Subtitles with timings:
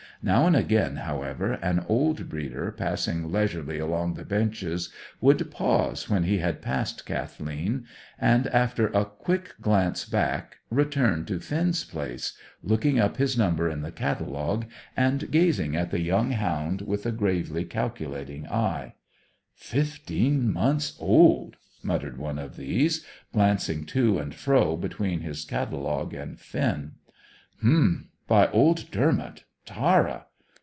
[0.23, 6.25] Now and again, however, an old breeder, passing leisurely along the benches, would pause when
[6.25, 7.87] he had passed Kathleen,
[8.19, 13.81] and, after a quick glance back, return to Finn's place, looking up his number in
[13.81, 18.93] the catalogue, and gazing at the young hound with a gravely calculating eye.
[19.55, 26.39] "Fifteen months old!" muttered one of these, glancing to and fro between his catalogue and
[26.39, 26.91] Finn.
[27.59, 28.09] "H'm!
[28.27, 30.25] By old Dermot Tara.